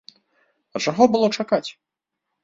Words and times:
А 0.79 0.79
чаго 0.85 1.07
было 1.15 1.29
чакаць? 1.43 1.69